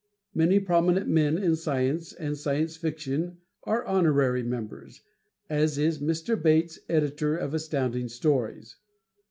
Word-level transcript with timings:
Many 0.33 0.59
prominent 0.59 1.07
men 1.07 1.37
in 1.37 1.55
science 1.55 2.11
and 2.11 2.35
Science 2.35 2.75
Fiction 2.75 3.37
are 3.65 3.85
honorary 3.85 4.41
members, 4.41 5.03
as 5.47 5.77
is 5.77 5.99
Mr. 5.99 6.41
Bates, 6.41 6.79
Editor 6.89 7.37
of 7.37 7.53
Astounding 7.53 8.07
Stories. 8.09 8.77